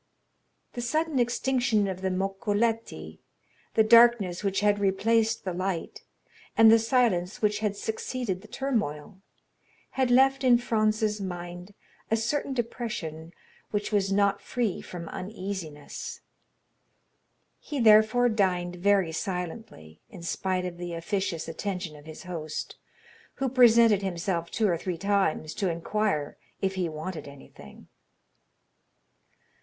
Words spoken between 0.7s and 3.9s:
The sudden extinction of the moccoletti, the